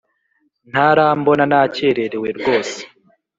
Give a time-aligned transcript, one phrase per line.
[0.71, 2.79] Ntarambona nakererewe rwose